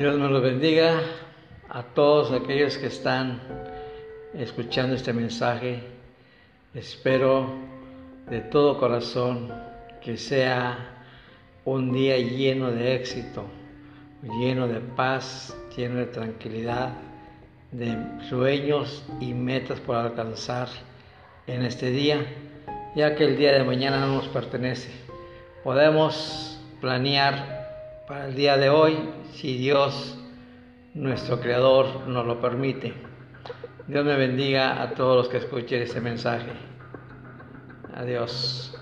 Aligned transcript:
Dios 0.00 0.18
me 0.18 0.30
los 0.30 0.40
bendiga 0.40 1.02
a 1.68 1.82
todos 1.82 2.32
aquellos 2.32 2.78
que 2.78 2.86
están 2.86 3.38
escuchando 4.32 4.96
este 4.96 5.12
mensaje. 5.12 5.82
Espero 6.72 7.50
de 8.30 8.40
todo 8.40 8.80
corazón 8.80 9.52
que 10.00 10.16
sea 10.16 11.04
un 11.66 11.92
día 11.92 12.16
lleno 12.16 12.72
de 12.72 12.94
éxito, 12.94 13.44
lleno 14.22 14.68
de 14.68 14.80
paz, 14.80 15.54
lleno 15.76 15.96
de 15.96 16.06
tranquilidad, 16.06 16.94
de 17.70 17.94
sueños 18.30 19.04
y 19.20 19.34
metas 19.34 19.80
por 19.80 19.96
alcanzar 19.96 20.68
en 21.46 21.62
este 21.62 21.90
día, 21.90 22.24
ya 22.96 23.14
que 23.16 23.24
el 23.24 23.36
día 23.36 23.52
de 23.52 23.64
mañana 23.64 24.00
no 24.00 24.14
nos 24.14 24.28
pertenece. 24.28 24.92
Podemos 25.62 26.58
planear 26.80 27.59
para 28.10 28.26
el 28.26 28.34
día 28.34 28.56
de 28.56 28.68
hoy 28.70 29.08
si 29.34 29.56
Dios, 29.56 30.18
nuestro 30.94 31.38
Creador, 31.38 32.08
nos 32.08 32.26
lo 32.26 32.40
permite. 32.40 32.92
Dios 33.86 34.04
me 34.04 34.16
bendiga 34.16 34.82
a 34.82 34.94
todos 34.94 35.16
los 35.16 35.28
que 35.28 35.36
escuchen 35.36 35.80
este 35.80 36.00
mensaje. 36.00 36.50
Adiós. 37.94 38.79